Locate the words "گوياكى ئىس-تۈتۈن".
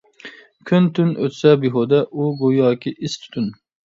2.39-3.49